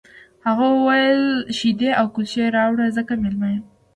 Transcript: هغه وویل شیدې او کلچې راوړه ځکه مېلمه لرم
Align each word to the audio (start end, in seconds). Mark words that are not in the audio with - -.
هغه 0.47 0.65
وویل 0.75 1.23
شیدې 1.57 1.89
او 1.99 2.05
کلچې 2.15 2.43
راوړه 2.57 2.85
ځکه 2.97 3.13
مېلمه 3.23 3.47
لرم 3.51 3.65